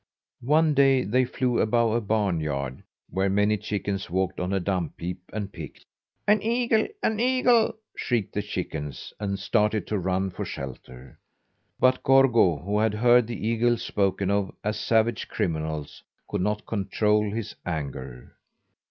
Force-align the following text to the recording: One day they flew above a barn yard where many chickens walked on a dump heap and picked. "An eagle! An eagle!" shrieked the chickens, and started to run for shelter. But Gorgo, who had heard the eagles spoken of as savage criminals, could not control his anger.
One 0.47 0.73
day 0.73 1.03
they 1.03 1.25
flew 1.25 1.59
above 1.59 1.91
a 1.93 2.01
barn 2.01 2.39
yard 2.39 2.81
where 3.11 3.29
many 3.29 3.55
chickens 3.55 4.09
walked 4.09 4.39
on 4.39 4.51
a 4.51 4.59
dump 4.59 4.99
heap 4.99 5.21
and 5.31 5.53
picked. 5.53 5.85
"An 6.27 6.41
eagle! 6.41 6.87
An 7.03 7.19
eagle!" 7.19 7.75
shrieked 7.95 8.33
the 8.33 8.41
chickens, 8.41 9.13
and 9.19 9.37
started 9.37 9.85
to 9.85 9.99
run 9.99 10.31
for 10.31 10.43
shelter. 10.43 11.19
But 11.79 12.01
Gorgo, 12.01 12.57
who 12.63 12.79
had 12.79 12.95
heard 12.95 13.27
the 13.27 13.47
eagles 13.47 13.83
spoken 13.83 14.31
of 14.31 14.51
as 14.63 14.79
savage 14.79 15.27
criminals, 15.27 16.01
could 16.27 16.41
not 16.41 16.65
control 16.65 17.29
his 17.29 17.53
anger. 17.63 18.33